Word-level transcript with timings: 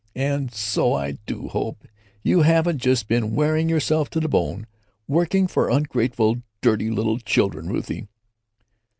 And 0.15 0.51
so 0.51 0.93
I 0.93 1.19
do 1.27 1.47
hope 1.49 1.87
you 2.23 2.41
haven't 2.41 2.79
just 2.79 3.07
been 3.07 3.35
wearing 3.35 3.69
yourself 3.69 4.09
to 4.09 4.25
a 4.25 4.27
bone 4.27 4.65
working 5.07 5.45
for 5.45 5.69
ungrateful 5.69 6.41
dirty 6.59 6.89
little 6.89 7.19
children, 7.19 7.67
Ruthie." 7.69 8.07